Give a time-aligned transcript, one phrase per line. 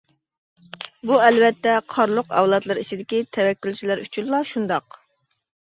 [1.09, 5.01] بۇ ئەلۋەتتە قارلۇق ئەۋلادلىرى ئىچىدىكى تەۋەككۈلچىلەر ئۈچۈنلا شۇنداق.